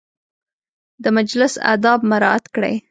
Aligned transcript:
د 1.03 1.05
مجلس 1.17 1.53
اداب 1.73 1.99
مراعت 2.11 2.45
کړئ 2.55 2.75